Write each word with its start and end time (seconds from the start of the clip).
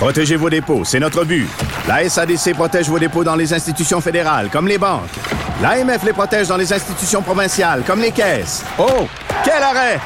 Protégez 0.00 0.36
vos 0.36 0.48
dépôts, 0.48 0.82
c'est 0.82 0.98
notre 0.98 1.24
but. 1.26 1.46
La 1.86 2.08
SADC 2.08 2.54
protège 2.54 2.88
vos 2.88 2.98
dépôts 2.98 3.22
dans 3.22 3.36
les 3.36 3.52
institutions 3.52 4.00
fédérales, 4.00 4.48
comme 4.50 4.66
les 4.66 4.78
banques. 4.78 5.10
L'AMF 5.60 6.02
les 6.04 6.14
protège 6.14 6.48
dans 6.48 6.56
les 6.56 6.72
institutions 6.72 7.20
provinciales, 7.20 7.82
comme 7.86 8.00
les 8.00 8.10
caisses. 8.10 8.64
Oh, 8.78 9.06
quel 9.44 9.62
arrêt! 9.62 10.00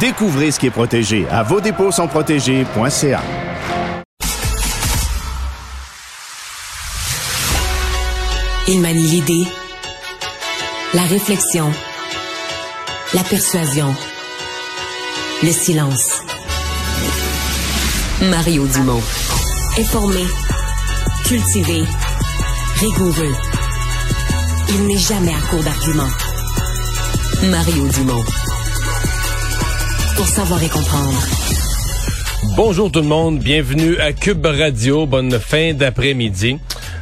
Découvrez 0.00 0.50
ce 0.50 0.58
qui 0.58 0.68
est 0.68 0.70
protégé 0.70 1.26
à 1.30 1.42
vos 1.42 1.60
dépôts 1.60 1.92
sont 1.92 2.08
protégés.ca. 2.08 3.20
Il 8.66 8.80
manie 8.80 9.02
l'idée, 9.02 9.46
la 10.94 11.02
réflexion, 11.02 11.70
la 13.12 13.22
persuasion, 13.24 13.94
le 15.42 15.50
silence. 15.50 16.07
Mario 18.22 18.66
Dumont. 18.66 19.00
Informé, 19.78 20.24
cultivé, 21.24 21.84
rigoureux. 22.80 23.32
Il 24.70 24.86
n'est 24.86 24.98
jamais 24.98 25.32
à 25.32 25.40
court 25.48 25.62
d'arguments. 25.62 26.10
Mario 27.44 27.88
Dumont. 27.88 28.24
Pour 30.16 30.26
savoir 30.26 30.60
et 30.62 30.68
comprendre. 30.68 31.26
Bonjour 32.56 32.90
tout 32.90 33.02
le 33.02 33.06
monde, 33.06 33.38
bienvenue 33.38 33.96
à 33.98 34.12
Cube 34.12 34.44
Radio, 34.44 35.06
bonne 35.06 35.38
fin 35.38 35.72
d'après-midi. 35.74 36.58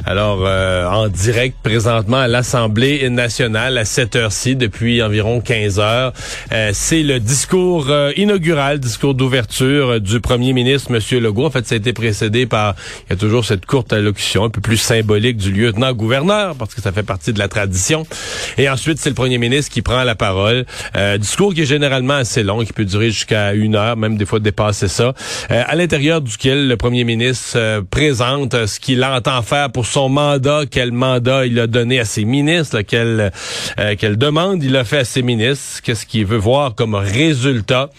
Alors, 0.09 0.45
euh, 0.45 0.87
en 0.87 1.09
direct 1.09 1.57
présentement 1.61 2.15
à 2.15 2.29
l'Assemblée 2.29 3.09
nationale 3.09 3.77
à 3.77 3.83
cette 3.83 4.15
heure-ci, 4.15 4.55
depuis 4.55 5.03
environ 5.03 5.41
15 5.41 5.79
heures, 5.81 6.13
euh, 6.53 6.71
c'est 6.73 7.03
le 7.03 7.19
discours 7.19 7.87
euh, 7.89 8.13
inaugural, 8.15 8.79
discours 8.79 9.15
d'ouverture 9.15 9.99
du 9.99 10.21
premier 10.21 10.53
ministre, 10.53 10.95
M. 10.95 11.19
Legault. 11.21 11.47
En 11.47 11.49
fait, 11.51 11.67
ça 11.67 11.75
a 11.75 11.77
été 11.77 11.91
précédé 11.91 12.45
par, 12.45 12.75
il 13.05 13.09
y 13.09 13.13
a 13.13 13.15
toujours 13.17 13.43
cette 13.43 13.65
courte 13.65 13.91
allocution 13.91 14.45
un 14.45 14.49
peu 14.49 14.61
plus 14.61 14.77
symbolique 14.77 15.35
du 15.35 15.51
lieutenant-gouverneur, 15.51 16.55
parce 16.55 16.73
que 16.73 16.81
ça 16.81 16.93
fait 16.93 17.03
partie 17.03 17.33
de 17.33 17.39
la 17.39 17.49
tradition. 17.49 18.07
Et 18.57 18.69
ensuite, 18.69 18.99
c'est 18.99 19.09
le 19.09 19.15
premier 19.15 19.37
ministre 19.37 19.73
qui 19.73 19.81
prend 19.81 20.05
la 20.05 20.15
parole. 20.15 20.65
discours 21.19 21.53
qui 21.53 21.63
est 21.63 21.65
généralement 21.65 22.13
assez 22.13 22.43
long, 22.43 22.63
qui 22.63 22.71
peut 22.71 22.85
durer 22.85 23.07
jusqu'à 23.11 23.53
une 23.53 23.75
heure, 23.75 23.97
même 23.97 24.15
des 24.15 24.25
fois 24.25 24.39
dépasser 24.39 24.87
ça, 24.87 25.13
à 25.49 25.75
l'intérieur 25.75 26.21
duquel 26.21 26.69
le 26.69 26.77
premier 26.77 27.03
ministre 27.03 27.81
présente 27.91 28.67
ce 28.67 28.79
qu'il 28.79 29.03
entend 29.03 29.41
faire 29.41 29.69
pour 29.69 29.85
son 29.85 29.96
mandat, 30.07 30.61
quel 30.69 30.91
mandat 30.91 31.45
il 31.45 31.59
a 31.59 31.67
donné 31.67 31.99
à 31.99 32.05
ses 32.05 32.25
ministres, 32.25 32.81
quelle, 32.81 33.31
euh, 33.79 33.95
quelle 33.97 34.17
demande 34.17 34.63
il 34.63 34.75
a 34.75 34.83
fait 34.83 34.99
à 34.99 35.05
ses 35.05 35.23
ministres, 35.23 35.81
qu'est-ce 35.83 36.05
qu'il 36.05 36.25
veut 36.25 36.37
voir 36.37 36.75
comme 36.75 36.95
résultat. 36.95 37.89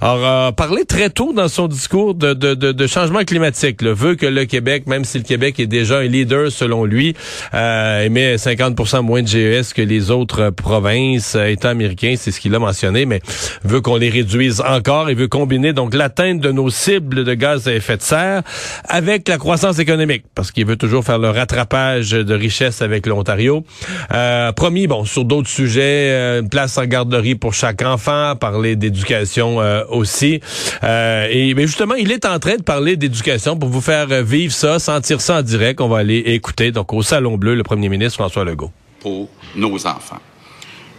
Alors, 0.00 0.24
euh, 0.24 0.52
parler 0.52 0.84
très 0.84 1.10
tôt 1.10 1.32
dans 1.32 1.48
son 1.48 1.66
discours 1.66 2.14
de, 2.14 2.34
de, 2.34 2.54
de, 2.54 2.72
de 2.72 2.86
changement 2.86 3.24
climatique, 3.24 3.82
le 3.82 3.92
veut 3.92 4.14
que 4.14 4.26
le 4.26 4.44
Québec, 4.44 4.86
même 4.86 5.04
si 5.04 5.18
le 5.18 5.24
Québec 5.24 5.58
est 5.58 5.66
déjà 5.66 5.98
un 5.98 6.04
leader 6.04 6.50
selon 6.52 6.84
lui, 6.84 7.14
euh, 7.54 8.04
émet 8.04 8.38
50 8.38 9.02
moins 9.02 9.22
de 9.22 9.28
GES 9.28 9.72
que 9.74 9.82
les 9.82 10.10
autres 10.10 10.50
provinces, 10.50 11.34
euh, 11.34 11.46
États 11.46 11.70
américains, 11.70 12.14
c'est 12.16 12.30
ce 12.30 12.40
qu'il 12.40 12.54
a 12.54 12.58
mentionné, 12.58 13.06
mais 13.06 13.20
veut 13.64 13.80
qu'on 13.80 13.96
les 13.96 14.10
réduise 14.10 14.60
encore 14.60 15.10
et 15.10 15.14
veut 15.14 15.28
combiner 15.28 15.72
donc 15.72 15.94
l'atteinte 15.94 16.40
de 16.40 16.52
nos 16.52 16.70
cibles 16.70 17.24
de 17.24 17.34
gaz 17.34 17.66
à 17.66 17.74
effet 17.74 17.96
de 17.96 18.02
serre 18.02 18.42
avec 18.88 19.28
la 19.28 19.38
croissance 19.38 19.78
économique, 19.78 20.24
parce 20.34 20.52
qu'il 20.52 20.66
veut 20.66 20.76
toujours 20.76 21.04
faire 21.04 21.18
le 21.18 21.30
rattrapage 21.48 22.10
de 22.10 22.34
richesse 22.34 22.82
avec 22.82 23.06
l'Ontario. 23.06 23.64
Euh, 24.12 24.52
promis, 24.52 24.86
bon, 24.86 25.04
sur 25.04 25.24
d'autres 25.24 25.48
sujets, 25.48 26.10
euh, 26.10 26.40
une 26.40 26.48
place 26.48 26.76
en 26.78 26.84
garderie 26.84 27.34
pour 27.34 27.54
chaque 27.54 27.82
enfant, 27.82 28.34
parler 28.36 28.76
d'éducation 28.76 29.60
euh, 29.60 29.82
aussi. 29.88 30.40
Et 30.82 31.54
mais 31.54 31.66
justement, 31.66 31.94
il 31.94 32.12
est 32.12 32.26
en 32.26 32.38
train 32.38 32.56
de 32.56 32.62
parler 32.62 32.96
d'éducation 32.96 33.56
pour 33.56 33.68
vous 33.68 33.80
faire 33.80 34.06
vivre 34.22 34.52
ça, 34.52 34.78
sentir 34.78 35.20
ça 35.20 35.38
en 35.38 35.42
direct. 35.42 35.80
On 35.80 35.88
va 35.88 35.98
aller 35.98 36.18
écouter 36.18 36.70
donc 36.70 36.92
au 36.92 37.02
Salon 37.02 37.36
Bleu 37.38 37.54
le 37.54 37.62
premier 37.62 37.88
ministre 37.88 38.18
François 38.18 38.44
Legault. 38.44 38.70
Pour 39.00 39.28
nos 39.56 39.86
enfants. 39.86 40.20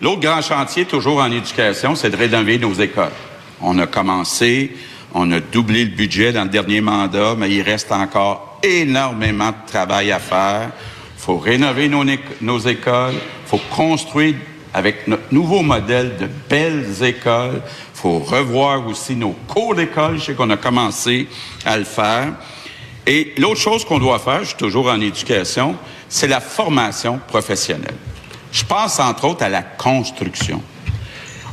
L'autre 0.01 0.21
grand 0.21 0.41
chantier, 0.41 0.85
toujours 0.85 1.19
en 1.19 1.31
éducation, 1.31 1.95
c'est 1.95 2.09
de 2.09 2.15
rénover 2.15 2.57
nos 2.57 2.73
écoles. 2.73 3.11
On 3.61 3.77
a 3.79 3.87
commencé, 3.87 4.71
on 5.13 5.31
a 5.31 5.39
doublé 5.39 5.85
le 5.85 5.91
budget 5.91 6.31
dans 6.31 6.43
le 6.43 6.49
dernier 6.49 6.81
mandat, 6.81 7.35
mais 7.37 7.49
il 7.49 7.61
reste 7.61 7.91
encore 7.91 8.59
énormément 8.63 9.49
de 9.49 9.71
travail 9.71 10.11
à 10.11 10.19
faire. 10.19 10.69
Il 11.17 11.21
faut 11.21 11.37
rénover 11.37 11.89
nos, 11.89 12.59
écoles. 12.59 13.15
Il 13.15 13.49
faut 13.49 13.61
construire 13.75 14.35
avec 14.73 15.07
notre 15.07 15.31
nouveau 15.31 15.61
modèle 15.61 16.15
de 16.17 16.27
belles 16.49 17.03
écoles. 17.03 17.61
Il 17.95 17.99
faut 18.01 18.19
revoir 18.19 18.85
aussi 18.87 19.15
nos 19.15 19.35
cours 19.47 19.75
d'école. 19.75 20.19
Je 20.19 20.25
sais 20.25 20.33
qu'on 20.33 20.49
a 20.51 20.57
commencé 20.57 21.27
à 21.65 21.77
le 21.77 21.83
faire. 21.83 22.33
Et 23.07 23.33
l'autre 23.37 23.59
chose 23.59 23.83
qu'on 23.85 23.99
doit 23.99 24.19
faire, 24.19 24.41
je 24.41 24.49
suis 24.49 24.57
toujours 24.57 24.87
en 24.87 25.01
éducation, 25.01 25.75
c'est 26.07 26.27
la 26.27 26.39
formation 26.39 27.19
professionnelle. 27.27 27.95
Je 28.51 28.63
pense 28.63 28.99
entre 28.99 29.25
autres 29.25 29.43
à 29.43 29.49
la 29.49 29.63
construction. 29.63 30.61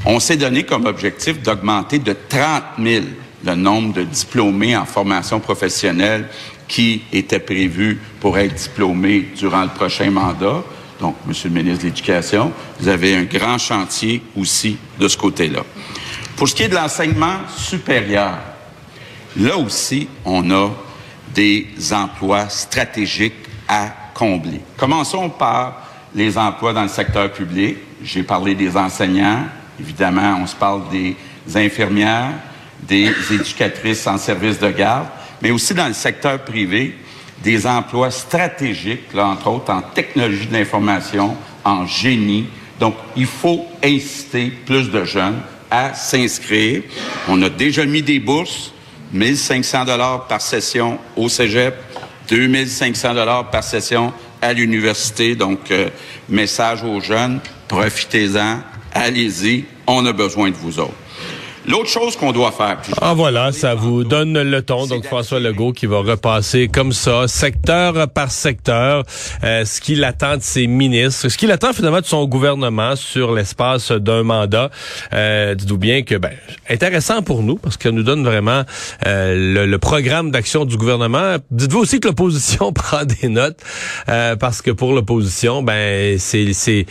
On 0.04 0.20
s'est 0.20 0.36
donné 0.36 0.64
comme 0.64 0.86
objectif 0.86 1.40
d'augmenter 1.40 1.98
de 1.98 2.14
30 2.28 2.62
000 2.78 3.04
le 3.44 3.54
nombre 3.54 3.94
de 3.94 4.02
diplômés 4.02 4.76
en 4.76 4.84
formation 4.84 5.40
professionnelle 5.40 6.28
qui 6.68 7.02
était 7.12 7.38
prévu 7.38 8.00
pour 8.20 8.38
être 8.38 8.54
diplômé 8.54 9.28
durant 9.36 9.62
le 9.62 9.68
prochain 9.68 10.10
mandat. 10.10 10.62
Donc, 11.00 11.16
Monsieur 11.26 11.48
le 11.48 11.54
ministre 11.54 11.82
de 11.82 11.88
l'Éducation, 11.88 12.52
vous 12.80 12.88
avez 12.88 13.14
un 13.14 13.24
grand 13.24 13.58
chantier 13.58 14.22
aussi 14.36 14.78
de 14.98 15.08
ce 15.08 15.16
côté-là. 15.16 15.62
Pour 16.36 16.48
ce 16.48 16.54
qui 16.54 16.64
est 16.64 16.68
de 16.68 16.74
l'enseignement 16.74 17.38
supérieur, 17.56 18.38
là 19.36 19.56
aussi, 19.56 20.08
on 20.24 20.50
a 20.50 20.70
des 21.34 21.68
emplois 21.92 22.48
stratégiques 22.48 23.34
à 23.68 23.88
combler. 24.14 24.60
Commençons 24.76 25.28
par 25.28 25.86
les 26.14 26.38
emplois 26.38 26.72
dans 26.72 26.82
le 26.82 26.88
secteur 26.88 27.30
public. 27.30 27.76
J'ai 28.02 28.22
parlé 28.22 28.54
des 28.54 28.76
enseignants. 28.76 29.44
Évidemment, 29.78 30.38
on 30.42 30.46
se 30.46 30.56
parle 30.56 30.88
des 30.90 31.16
infirmières, 31.54 32.32
des 32.88 33.12
éducatrices 33.30 34.06
en 34.06 34.18
service 34.18 34.58
de 34.58 34.70
garde 34.70 35.06
mais 35.42 35.50
aussi 35.50 35.74
dans 35.74 35.88
le 35.88 35.94
secteur 35.94 36.38
privé, 36.44 36.94
des 37.42 37.66
emplois 37.66 38.10
stratégiques, 38.10 39.12
là, 39.14 39.26
entre 39.26 39.48
autres 39.48 39.72
en 39.72 39.82
technologie 39.82 40.46
de 40.46 40.52
l'information, 40.54 41.36
en 41.64 41.86
génie. 41.86 42.46
Donc, 42.80 42.94
il 43.16 43.26
faut 43.26 43.66
inciter 43.82 44.50
plus 44.64 44.90
de 44.90 45.04
jeunes 45.04 45.40
à 45.70 45.94
s'inscrire. 45.94 46.82
On 47.28 47.40
a 47.42 47.48
déjà 47.48 47.84
mis 47.84 48.02
des 48.02 48.18
bourses, 48.18 48.72
1500 49.12 49.84
dollars 49.84 50.26
par 50.26 50.40
session 50.40 50.98
au 51.16 51.28
cégep, 51.28 51.74
2500 52.28 53.14
dollars 53.14 53.50
par 53.50 53.62
session 53.62 54.12
à 54.40 54.52
l'université. 54.52 55.34
Donc, 55.34 55.70
euh, 55.70 55.90
message 56.28 56.82
aux 56.82 57.00
jeunes, 57.00 57.40
profitez-en, 57.68 58.60
allez-y, 58.92 59.64
on 59.86 60.04
a 60.06 60.12
besoin 60.12 60.50
de 60.50 60.56
vous 60.56 60.80
autres. 60.80 60.94
L'autre 61.68 61.88
chose 61.88 62.16
qu'on 62.16 62.30
doit 62.30 62.52
faire. 62.52 62.80
Ah 63.00 63.14
voilà, 63.14 63.50
ça 63.50 63.74
vous 63.74 64.04
donne 64.04 64.40
le 64.40 64.62
ton. 64.62 64.86
Donc 64.86 65.04
François 65.04 65.40
Legault 65.40 65.72
qui 65.72 65.86
va 65.86 65.98
repasser 65.98 66.68
comme 66.68 66.92
ça, 66.92 67.26
secteur 67.26 68.08
par 68.08 68.30
secteur, 68.30 69.02
euh, 69.42 69.64
ce 69.64 69.80
qu'il 69.80 70.04
attend 70.04 70.36
de 70.36 70.42
ses 70.42 70.68
ministres, 70.68 71.28
ce 71.28 71.36
qu'il 71.36 71.50
attend 71.50 71.72
finalement 71.72 72.00
de 72.00 72.06
son 72.06 72.24
gouvernement 72.26 72.94
sur 72.94 73.34
l'espace 73.34 73.90
d'un 73.90 74.22
mandat. 74.22 74.70
Euh, 75.12 75.54
Dites-vous 75.56 75.78
bien 75.78 76.02
que 76.02 76.14
ben 76.14 76.32
intéressant 76.70 77.22
pour 77.22 77.42
nous 77.42 77.56
parce 77.56 77.76
que 77.76 77.88
nous 77.88 78.04
donne 78.04 78.24
vraiment 78.24 78.62
euh, 79.06 79.66
le, 79.66 79.78
programme 79.78 80.30
d'action 80.30 80.64
du 80.64 80.76
gouvernement. 80.76 81.36
Dites-vous 81.50 81.80
aussi 81.80 82.00
que 82.00 82.08
l'opposition 82.08 82.72
prend 82.74 83.04
des 83.04 83.28
notes 83.28 83.60
euh, 84.08 84.36
parce 84.36 84.62
que 84.62 84.70
pour 84.70 84.92
l'opposition, 84.92 85.62
ben 85.62 86.18
c'est 86.18 86.86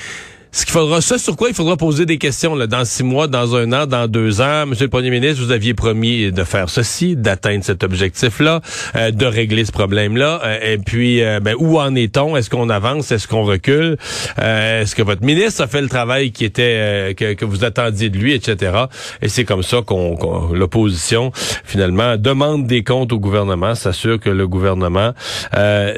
ce 0.56 0.64
qu'il 0.64 0.72
faudra, 0.72 1.02
ça 1.02 1.18
sur 1.18 1.36
quoi 1.36 1.50
il 1.50 1.54
faudra 1.54 1.76
poser 1.76 2.06
des 2.06 2.18
questions 2.18 2.56
là, 2.56 2.66
dans 2.66 2.86
six 2.86 3.04
mois, 3.04 3.28
dans 3.28 3.58
un 3.58 3.74
an, 3.74 3.86
dans 3.88 4.08
deux 4.08 4.40
ans? 4.40 4.66
Monsieur 4.66 4.86
le 4.86 4.90
Premier 4.90 5.10
ministre, 5.10 5.44
vous 5.44 5.52
aviez 5.52 5.74
promis 5.74 6.32
de 6.32 6.44
faire 6.46 6.70
ceci, 6.70 7.18
d'atteindre 7.18 7.66
cet 7.66 7.84
objectif-là, 7.84 8.62
euh, 8.96 9.12
de 9.12 9.26
régler 9.26 9.66
ce 9.66 9.74
problème-là. 9.74 10.40
Euh, 10.46 10.74
et 10.76 10.78
puis, 10.78 11.22
euh, 11.22 11.42
ben, 11.42 11.56
où 11.60 11.78
en 11.78 11.94
est-on? 11.96 12.38
Est-ce 12.38 12.50
qu'on 12.50 12.70
avance? 12.70 13.12
Est-ce 13.12 13.28
qu'on 13.28 13.44
recule? 13.44 13.98
Est-ce 14.38 14.96
que 14.96 15.04
votre 15.04 15.26
ministre 15.26 15.62
a 15.62 15.68
fait 15.68 15.82
le 15.82 15.90
travail 15.90 16.32
qui 16.32 16.46
était 16.46 17.14
que, 17.18 17.34
que, 17.34 17.44
vous 17.44 17.66
attendiez 17.66 18.10
de 18.10 18.18
lui, 18.18 18.34
etc. 18.34 18.86
Et 19.22 19.28
c'est 19.28 19.44
comme 19.44 19.62
ça 19.62 19.82
qu'on, 19.86 20.54
l'opposition 20.54 21.34
finalement 21.34 22.16
demande 22.16 22.66
des 22.66 22.82
comptes 22.82 23.12
au 23.12 23.20
gouvernement, 23.20 23.76
s'assure 23.76 24.22
que 24.22 24.30
le 24.30 24.48
gouvernement 24.48 25.14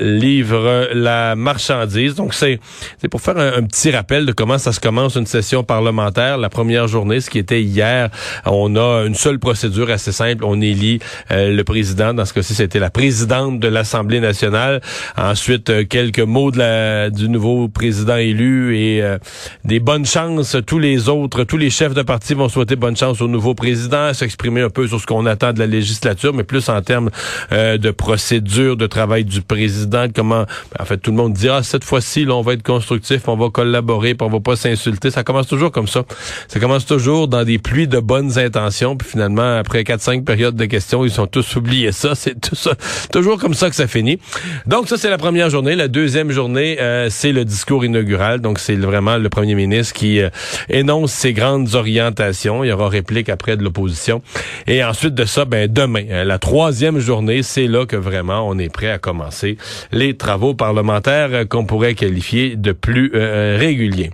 livre 0.02 0.90
la 0.94 1.36
marchandise. 1.36 2.16
Donc 2.16 2.34
c'est 2.34 2.60
c'est 3.00 3.08
pour 3.08 3.22
faire 3.22 3.38
un, 3.38 3.62
petit 3.64 3.92
rappel 3.92 4.26
de 4.26 4.32
comment 4.32 4.47
ça 4.58 4.72
se 4.72 4.80
commence 4.80 5.16
une 5.16 5.26
session 5.26 5.64
parlementaire. 5.64 6.38
La 6.38 6.48
première 6.50 6.88
journée, 6.88 7.20
ce 7.20 7.30
qui 7.30 7.40
était 7.40 7.62
hier, 7.62 8.10
on 8.46 8.78
a 8.78 9.04
une 9.06 9.16
seule 9.16 9.40
procédure 9.40 9.90
assez 9.90 10.14
simple. 10.14 10.46
On 10.46 10.62
élit 10.62 11.00
euh, 11.32 11.54
le 11.54 11.64
président. 11.66 12.14
Dans 12.14 12.24
ce 12.24 12.34
cas-ci, 12.34 12.56
c'était 12.56 12.80
la 12.80 12.90
présidente 12.90 13.60
de 13.60 13.68
l'Assemblée 13.68 14.22
nationale. 14.22 14.82
Ensuite, 15.18 15.70
euh, 15.70 15.84
quelques 15.84 16.22
mots 16.22 16.52
de 16.52 16.60
la, 16.60 17.10
du 17.10 17.28
nouveau 17.28 17.68
président 17.68 18.16
élu 18.16 18.78
et 18.78 19.02
euh, 19.02 19.18
des 19.66 19.82
bonnes 19.82 20.06
chances. 20.06 20.56
Tous 20.66 20.80
les 20.80 21.10
autres, 21.10 21.44
tous 21.44 21.58
les 21.58 21.70
chefs 21.70 21.94
de 21.94 22.04
parti 22.04 22.34
vont 22.34 22.48
souhaiter 22.48 22.78
bonne 22.78 22.96
chance 22.96 23.22
au 23.22 23.28
nouveau 23.28 23.56
président, 23.56 24.14
s'exprimer 24.14 24.62
un 24.62 24.70
peu 24.70 24.88
sur 24.88 25.02
ce 25.02 25.06
qu'on 25.06 25.26
attend 25.26 25.52
de 25.52 25.60
la 25.60 25.68
législature, 25.68 26.34
mais 26.34 26.44
plus 26.44 26.70
en 26.70 26.82
termes 26.82 27.10
de 27.52 27.92
procédure 27.92 28.78
de 28.78 28.88
travail 28.88 29.26
du 29.26 29.42
président, 29.42 30.06
comment, 30.14 30.46
en 30.80 30.86
fait, 30.86 30.98
tout 30.98 31.12
le 31.12 31.18
monde 31.18 31.34
dira, 31.34 31.58
ah, 31.58 31.64
cette 31.64 31.84
fois-ci, 31.84 32.28
on 32.30 32.42
va 32.44 32.54
être 32.54 32.62
constructif, 32.62 33.28
on 33.28 33.36
va 33.36 33.50
collaborer, 33.50 34.14
puis 34.14 34.28
on 34.28 34.30
pas 34.40 34.56
s'insulter. 34.56 35.12
Ça 35.12 35.24
commence 35.24 35.48
toujours 35.48 35.72
comme 35.72 35.88
ça. 35.88 36.04
Ça 36.48 36.60
commence 36.60 36.86
toujours 36.86 37.28
dans 37.28 37.44
des 37.44 37.58
pluies 37.58 37.88
de 37.88 38.00
bonnes 38.00 38.38
intentions, 38.38 38.96
puis 38.96 39.08
finalement, 39.08 39.58
après 39.58 39.84
4-5 39.84 40.24
périodes 40.24 40.56
de 40.56 40.66
questions, 40.66 41.06
ils 41.06 41.12
sont 41.12 41.28
tous 41.28 41.56
oubliés 41.56 41.92
ça. 41.92 42.16
C'est 42.16 42.40
tout 42.40 42.56
ça, 42.56 42.72
toujours 43.12 43.38
comme 43.40 43.54
ça 43.54 43.70
que 43.70 43.76
ça 43.76 43.88
finit. 43.88 44.20
Donc 44.66 44.88
ça, 44.88 44.98
c'est 44.98 45.10
la 45.10 45.18
première 45.18 45.50
journée. 45.50 45.76
La 45.76 45.88
deuxième 45.88 46.32
journée, 46.32 46.80
euh, 46.80 47.10
c'est 47.10 47.32
le 47.32 47.46
discours 47.46 47.86
inaugural. 47.86 48.42
Donc 48.42 48.60
c'est 48.60 48.76
vraiment 48.76 49.18
le 49.18 49.30
premier 49.30 49.56
ministre 49.56 49.94
qui 49.94 50.22
euh, 50.22 50.30
énonce 50.70 51.12
ses 51.12 51.34
grandes 51.34 51.76
orientations. 51.76 52.64
Il 52.64 52.68
y 52.68 52.72
aura 52.72 52.90
réplique 52.90 53.30
après 53.30 53.58
de 53.58 53.64
l'opposition. 53.64 54.22
Et 54.68 54.84
ensuite 54.84 55.14
de 55.14 55.26
ça, 55.26 55.46
ben 55.46 55.72
demain, 55.72 56.06
euh, 56.10 56.24
la 56.24 56.40
troisième 56.40 57.00
journée, 57.00 57.44
c'est 57.44 57.68
là 57.68 57.86
que 57.86 57.96
vraiment 57.96 58.48
on 58.48 58.58
est 58.58 58.72
prêt 58.72 58.90
à 58.90 58.98
commencer 58.98 59.58
les 59.92 60.16
travaux 60.16 60.54
parlementaires 60.54 61.48
qu'on 61.50 61.66
pourrait 61.66 61.94
qualifier 61.94 62.56
de 62.56 62.72
plus 62.72 63.12
réguliers. 63.14 64.12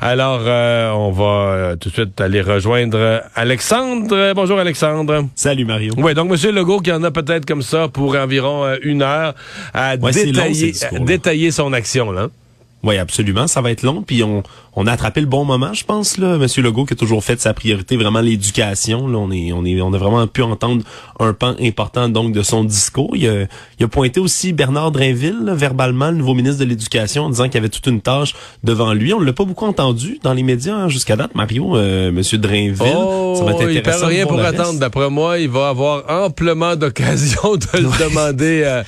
Alors, 0.00 0.40
on 0.96 1.10
va 1.10 1.76
tout 1.78 1.88
de 1.88 1.94
suite 1.94 2.20
aller 2.20 2.40
rejoindre 2.40 3.22
Alexandre. 3.34 4.32
Bonjour 4.34 4.58
Alexandre. 4.58 5.26
Salut 5.34 5.64
Mario. 5.64 5.92
Oui, 5.96 6.14
donc 6.14 6.30
M. 6.30 6.54
Legault 6.54 6.80
qui 6.80 6.92
en 6.92 7.02
a 7.02 7.10
peut-être 7.10 7.46
comme 7.46 7.62
ça 7.62 7.88
pour 7.88 8.16
environ 8.16 8.64
euh, 8.64 8.76
une 8.82 9.02
heure 9.02 9.34
à 9.74 9.96
détailler, 9.96 10.72
détailler 11.00 11.50
son 11.50 11.72
action. 11.72 12.12
Là. 12.12 12.28
Oui, 12.82 12.96
absolument. 12.96 13.46
Ça 13.46 13.60
va 13.60 13.70
être 13.70 13.82
long. 13.82 14.02
Puis 14.02 14.22
on, 14.22 14.42
on 14.74 14.86
a 14.86 14.92
attrapé 14.92 15.20
le 15.20 15.26
bon 15.26 15.44
moment, 15.44 15.72
je 15.72 15.84
pense, 15.84 16.16
là. 16.18 16.38
Monsieur 16.38 16.62
Legault 16.62 16.84
qui 16.84 16.94
a 16.94 16.96
toujours 16.96 17.24
fait 17.24 17.36
de 17.36 17.40
sa 17.40 17.54
priorité 17.54 17.96
vraiment 17.96 18.20
l'éducation. 18.20 19.08
Là, 19.08 19.18
on 19.18 19.30
est, 19.30 19.52
on 19.52 19.64
est, 19.64 19.80
on 19.80 19.92
a 19.92 19.98
vraiment 19.98 20.26
pu 20.26 20.42
entendre 20.42 20.84
un 21.18 21.32
pan 21.32 21.54
important 21.60 22.08
donc 22.08 22.32
de 22.32 22.42
son 22.42 22.64
discours. 22.64 23.16
Il 23.16 23.28
a, 23.28 23.46
il 23.78 23.84
a 23.84 23.88
pointé 23.88 24.20
aussi 24.20 24.52
Bernard 24.52 24.92
Drainville, 24.92 25.52
verbalement, 25.54 26.10
le 26.10 26.16
nouveau 26.16 26.34
ministre 26.34 26.64
de 26.64 26.68
l'Éducation, 26.68 27.24
en 27.24 27.30
disant 27.30 27.48
qu'il 27.48 27.58
avait 27.58 27.68
toute 27.68 27.86
une 27.86 28.00
tâche 28.00 28.34
devant 28.62 28.92
lui. 28.92 29.12
On 29.12 29.20
ne 29.20 29.26
l'a 29.26 29.32
pas 29.32 29.44
beaucoup 29.44 29.66
entendu 29.66 30.18
dans 30.22 30.32
les 30.32 30.42
médias 30.42 30.74
hein, 30.74 30.88
jusqu'à 30.88 31.16
date, 31.16 31.34
Mario, 31.34 31.76
euh, 31.76 32.12
Monsieur 32.12 32.38
Drainville. 32.38 32.94
Oh, 32.96 33.34
ça 33.36 33.44
va 33.44 33.52
être 33.52 33.62
intéressant. 33.62 33.72
Il 33.74 33.82
perd 33.82 34.04
rien 34.04 34.26
pour 34.26 34.40
attendre. 34.40 34.78
D'après 34.78 35.10
moi, 35.10 35.38
il 35.38 35.48
va 35.48 35.68
avoir 35.68 36.04
amplement 36.08 36.76
d'occasion 36.76 37.56
de 37.56 37.78
le 37.78 37.98
demander, 38.08 38.62
euh, 38.64 38.82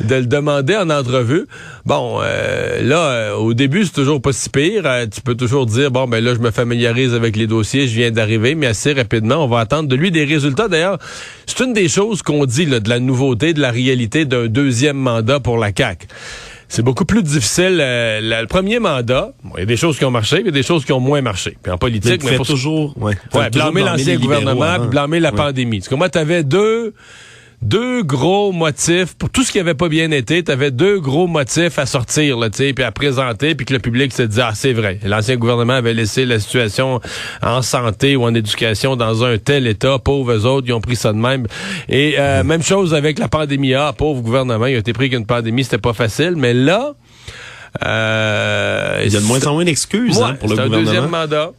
de 0.00 0.14
le 0.16 0.26
demander 0.26 0.76
en 0.76 0.90
entrevue. 0.90 1.46
Bon, 1.84 2.18
euh, 2.22 2.82
là, 2.82 2.98
euh, 2.98 3.34
au 3.34 3.54
début, 3.54 3.84
c'est 3.84 3.92
toujours 3.92 4.20
pas 4.20 4.32
si 4.32 4.50
pire. 4.50 4.84
tu 5.10 5.20
peux 5.28 5.34
toujours 5.34 5.66
dire, 5.66 5.90
bon, 5.90 6.08
ben 6.08 6.24
là, 6.24 6.32
je 6.32 6.38
me 6.38 6.50
familiarise 6.50 7.12
avec 7.12 7.36
les 7.36 7.46
dossiers, 7.46 7.86
je 7.86 7.94
viens 7.94 8.10
d'arriver, 8.10 8.54
mais 8.54 8.66
assez 8.66 8.94
rapidement, 8.94 9.44
on 9.44 9.46
va 9.46 9.60
attendre 9.60 9.86
de 9.86 9.94
lui 9.94 10.10
des 10.10 10.24
résultats. 10.24 10.68
D'ailleurs, 10.68 10.98
c'est 11.44 11.62
une 11.62 11.74
des 11.74 11.88
choses 11.88 12.22
qu'on 12.22 12.46
dit, 12.46 12.64
là, 12.64 12.80
de 12.80 12.88
la 12.88 12.98
nouveauté, 12.98 13.52
de 13.52 13.60
la 13.60 13.70
réalité 13.70 14.24
d'un 14.24 14.46
deuxième 14.46 14.96
mandat 14.96 15.38
pour 15.38 15.58
la 15.58 15.70
CAQ 15.76 16.06
c'est 16.70 16.82
beaucoup 16.82 17.06
plus 17.06 17.22
difficile. 17.22 17.78
Euh, 17.80 18.20
le 18.22 18.46
premier 18.46 18.78
mandat, 18.78 19.32
il 19.54 19.60
y 19.60 19.62
a 19.62 19.64
des 19.64 19.78
choses 19.78 19.96
qui 19.96 20.04
ont 20.04 20.10
marché, 20.10 20.40
il 20.40 20.44
y 20.44 20.48
a 20.48 20.52
des 20.52 20.62
choses 20.62 20.84
qui 20.84 20.92
ont 20.92 21.00
moins 21.00 21.22
marché. 21.22 21.56
Puis 21.62 21.72
en 21.72 21.78
politique, 21.78 22.22
mais, 22.22 22.32
il 22.32 22.36
faut 22.36 22.44
toujours, 22.44 22.94
ouais, 22.98 23.16
blâmer 23.50 23.80
l'ancien 23.80 24.16
gouvernement, 24.16 24.78
puis 24.78 24.88
blâmer 24.88 25.18
la 25.18 25.32
pandémie. 25.32 25.78
Parce 25.78 25.88
que 25.88 25.94
moi, 25.94 26.10
tu 26.10 26.18
avais 26.18 26.44
deux 26.44 26.92
deux 27.62 28.02
gros 28.02 28.52
motifs 28.52 29.14
pour 29.16 29.30
tout 29.30 29.42
ce 29.42 29.50
qui 29.50 29.58
avait 29.58 29.74
pas 29.74 29.88
bien 29.88 30.10
été. 30.10 30.42
Tu 30.44 30.52
avais 30.52 30.70
deux 30.70 31.00
gros 31.00 31.26
motifs 31.26 31.78
à 31.78 31.86
sortir, 31.86 32.38
là, 32.38 32.50
puis 32.50 32.84
à 32.84 32.92
présenter, 32.92 33.54
puis 33.54 33.66
que 33.66 33.74
le 33.74 33.80
public 33.80 34.12
se 34.12 34.22
dit 34.22 34.40
ah 34.40 34.52
c'est 34.54 34.72
vrai. 34.72 35.00
L'ancien 35.04 35.36
gouvernement 35.36 35.74
avait 35.74 35.94
laissé 35.94 36.24
la 36.24 36.38
situation 36.38 37.00
en 37.42 37.62
santé 37.62 38.16
ou 38.16 38.24
en 38.24 38.34
éducation 38.34 38.96
dans 38.96 39.24
un 39.24 39.38
tel 39.38 39.66
état. 39.66 39.98
Pauvres 39.98 40.46
autres, 40.46 40.66
ils 40.68 40.72
ont 40.72 40.80
pris 40.80 40.96
ça 40.96 41.12
de 41.12 41.18
même. 41.18 41.46
Et 41.88 42.14
euh, 42.18 42.44
même 42.44 42.62
chose 42.62 42.94
avec 42.94 43.18
la 43.18 43.28
pandémie. 43.28 43.74
Ah, 43.74 43.92
pauvre 43.96 44.22
gouvernement, 44.22 44.66
il 44.66 44.76
a 44.76 44.78
été 44.78 44.92
pris 44.92 45.10
qu'une 45.10 45.26
pandémie, 45.26 45.64
c'était 45.64 45.78
pas 45.78 45.92
facile. 45.92 46.34
Mais 46.36 46.54
là, 46.54 46.94
euh, 47.84 49.02
il 49.04 49.12
y 49.12 49.16
a 49.16 49.20
de 49.20 49.26
moins 49.26 49.44
en 49.46 49.54
moins 49.54 49.64
d'excuses 49.64 50.20
hein, 50.20 50.34
pour 50.38 50.48
le 50.48 50.54
gouvernement. 50.54 50.76
un 50.76 50.84
deuxième 50.84 51.08
mandat. 51.08 51.50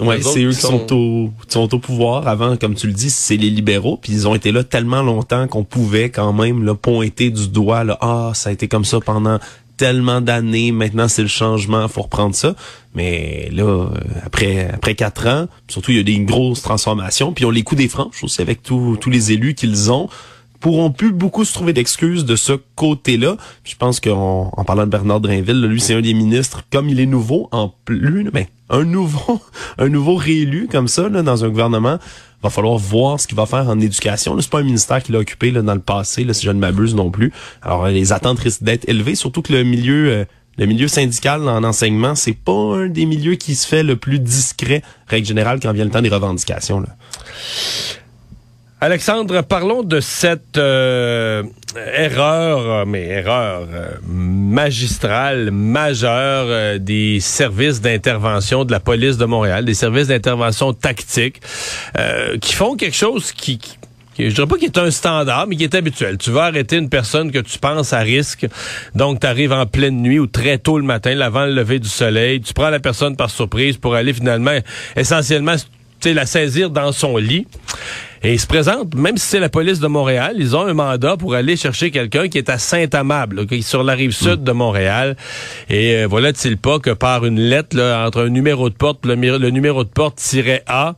Ouais, 0.00 0.20
c'est 0.22 0.42
eux 0.42 0.50
qui 0.50 0.56
sont... 0.56 0.92
au, 0.92 1.30
sont 1.48 1.74
au 1.74 1.78
pouvoir. 1.78 2.26
Avant, 2.28 2.56
comme 2.56 2.74
tu 2.74 2.86
le 2.86 2.92
dis, 2.92 3.10
c'est 3.10 3.36
les 3.36 3.50
libéraux. 3.50 3.98
Puis 4.00 4.12
ils 4.12 4.28
ont 4.28 4.34
été 4.34 4.52
là 4.52 4.64
tellement 4.64 5.02
longtemps 5.02 5.46
qu'on 5.46 5.64
pouvait 5.64 6.10
quand 6.10 6.32
même 6.32 6.64
là, 6.64 6.74
pointer 6.74 7.30
du 7.30 7.48
doigt. 7.48 7.84
Là, 7.84 7.98
ah, 8.00 8.32
ça 8.34 8.50
a 8.50 8.52
été 8.52 8.68
comme 8.68 8.84
ça 8.84 9.00
pendant 9.00 9.38
tellement 9.76 10.20
d'années. 10.20 10.72
Maintenant, 10.72 11.08
c'est 11.08 11.22
le 11.22 11.28
changement. 11.28 11.88
Faut 11.88 12.02
reprendre 12.02 12.34
ça. 12.34 12.54
Mais 12.94 13.48
là, 13.52 13.64
euh, 13.64 13.88
après 14.24 14.70
après 14.72 14.94
quatre 14.94 15.26
ans, 15.26 15.46
surtout 15.68 15.90
il 15.90 15.96
y 15.96 16.00
a 16.00 16.04
des 16.04 16.18
grosses 16.20 16.62
transformations. 16.62 17.32
Puis 17.32 17.44
on 17.44 17.50
les 17.50 17.62
coups 17.62 17.80
des 17.80 17.88
franches 17.88 18.22
aussi 18.22 18.40
avec 18.40 18.62
tous 18.62 18.98
les 19.10 19.32
élus 19.32 19.54
qu'ils 19.54 19.90
ont 19.90 20.08
pourront 20.64 20.90
plus 20.90 21.12
beaucoup 21.12 21.44
se 21.44 21.52
trouver 21.52 21.74
d'excuses 21.74 22.24
de 22.24 22.36
ce 22.36 22.54
côté-là. 22.74 23.36
Je 23.64 23.76
pense 23.76 24.00
qu'en 24.00 24.50
en 24.50 24.64
parlant 24.64 24.86
de 24.86 24.90
Bernard 24.90 25.20
Drinville, 25.20 25.60
lui 25.60 25.78
c'est 25.78 25.92
un 25.92 26.00
des 26.00 26.14
ministres 26.14 26.62
comme 26.72 26.88
il 26.88 27.00
est 27.00 27.06
nouveau 27.06 27.50
en 27.52 27.74
plus, 27.84 28.30
ben 28.32 28.46
un 28.70 28.84
nouveau 28.84 29.42
un 29.78 29.90
nouveau 29.90 30.14
réélu 30.14 30.66
comme 30.72 30.88
ça 30.88 31.10
dans 31.10 31.44
un 31.44 31.48
gouvernement 31.50 31.98
va 32.42 32.48
falloir 32.48 32.78
voir 32.78 33.20
ce 33.20 33.26
qu'il 33.26 33.36
va 33.36 33.44
faire 33.44 33.68
en 33.68 33.78
éducation. 33.78 34.40
C'est 34.40 34.48
pas 34.48 34.60
un 34.60 34.62
ministère 34.62 35.02
qu'il 35.02 35.14
a 35.16 35.18
occupé 35.18 35.50
là, 35.50 35.60
dans 35.60 35.74
le 35.74 35.80
passé, 35.80 36.26
si 36.32 36.46
je 36.46 36.50
ne 36.50 36.58
m'abuse 36.58 36.94
non 36.94 37.10
plus. 37.10 37.30
Alors 37.60 37.86
les 37.88 38.14
attentes 38.14 38.38
risquent 38.38 38.62
d'être 38.62 38.88
élevées, 38.88 39.16
surtout 39.16 39.42
que 39.42 39.52
le 39.52 39.64
milieu 39.64 40.12
euh, 40.12 40.24
le 40.56 40.64
milieu 40.64 40.88
syndical 40.88 41.46
en 41.46 41.62
enseignement, 41.62 42.14
c'est 42.14 42.32
pas 42.32 42.52
un 42.52 42.86
des 42.86 43.04
milieux 43.04 43.34
qui 43.34 43.54
se 43.54 43.66
fait 43.66 43.82
le 43.82 43.96
plus 43.96 44.18
discret, 44.18 44.80
règle 45.08 45.26
générale, 45.26 45.60
quand 45.60 45.72
vient 45.72 45.84
le 45.84 45.90
temps 45.90 46.00
des 46.00 46.08
revendications. 46.08 46.82
Alexandre, 48.84 49.40
parlons 49.40 49.82
de 49.82 49.98
cette 49.98 50.58
euh, 50.58 51.42
erreur, 51.96 52.84
mais 52.84 53.06
erreur 53.06 53.66
euh, 53.72 53.88
magistrale, 54.06 55.50
majeure 55.50 56.44
euh, 56.48 56.78
des 56.78 57.18
services 57.18 57.80
d'intervention 57.80 58.66
de 58.66 58.72
la 58.72 58.80
police 58.80 59.16
de 59.16 59.24
Montréal, 59.24 59.64
des 59.64 59.72
services 59.72 60.08
d'intervention 60.08 60.74
tactique, 60.74 61.40
qui 62.42 62.52
font 62.52 62.76
quelque 62.76 62.94
chose 62.94 63.32
qui, 63.32 63.56
qui 63.56 63.78
je 64.18 64.34
dirais 64.34 64.46
pas 64.46 64.56
qu'il 64.56 64.66
est 64.66 64.76
un 64.76 64.90
standard, 64.90 65.46
mais 65.46 65.56
qui 65.56 65.64
est 65.64 65.74
habituel. 65.74 66.18
Tu 66.18 66.30
vas 66.30 66.44
arrêter 66.44 66.76
une 66.76 66.90
personne 66.90 67.32
que 67.32 67.38
tu 67.38 67.58
penses 67.58 67.94
à 67.94 68.00
risque, 68.00 68.46
donc 68.94 69.20
tu 69.20 69.26
arrives 69.26 69.52
en 69.52 69.64
pleine 69.64 70.02
nuit 70.02 70.18
ou 70.18 70.26
très 70.26 70.58
tôt 70.58 70.76
le 70.76 70.84
matin, 70.84 71.18
avant 71.20 71.46
le 71.46 71.54
lever 71.54 71.78
du 71.78 71.88
soleil, 71.88 72.42
tu 72.42 72.52
prends 72.52 72.68
la 72.68 72.80
personne 72.80 73.16
par 73.16 73.30
surprise 73.30 73.78
pour 73.78 73.94
aller 73.94 74.12
finalement 74.12 74.58
essentiellement 74.94 75.56
la 76.12 76.26
saisir 76.26 76.70
dans 76.70 76.92
son 76.92 77.16
lit. 77.16 77.46
Et 78.24 78.32
ils 78.32 78.40
se 78.40 78.46
présentent, 78.46 78.94
même 78.94 79.18
si 79.18 79.26
c'est 79.26 79.38
la 79.38 79.50
police 79.50 79.80
de 79.80 79.86
Montréal, 79.86 80.36
ils 80.38 80.56
ont 80.56 80.66
un 80.66 80.72
mandat 80.72 81.18
pour 81.18 81.34
aller 81.34 81.56
chercher 81.56 81.90
quelqu'un 81.90 82.28
qui 82.28 82.38
est 82.38 82.48
à 82.48 82.56
Saint-Amable, 82.56 83.46
qui 83.46 83.56
est 83.56 83.62
sur 83.62 83.84
la 83.84 83.92
rive 83.92 84.12
sud 84.12 84.42
de 84.42 84.52
Montréal. 84.52 85.14
Et 85.68 85.96
euh, 85.96 86.06
voilà-t-il 86.08 86.56
pas 86.56 86.78
que 86.78 86.90
par 86.90 87.26
une 87.26 87.38
lettre 87.38 87.78
entre 87.78 88.22
un 88.22 88.30
numéro 88.30 88.70
de 88.70 88.74
porte, 88.74 89.04
le, 89.04 89.14
le 89.14 89.50
numéro 89.50 89.84
de 89.84 89.90
porte 89.90 90.16
tiré 90.16 90.62
A, 90.66 90.94